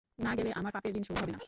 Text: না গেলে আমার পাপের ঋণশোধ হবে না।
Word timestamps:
না 0.19 0.31
গেলে 0.35 0.49
আমার 0.51 0.71
পাপের 0.71 0.91
ঋণশোধ 0.95 1.17
হবে 1.17 1.31
না। 1.31 1.39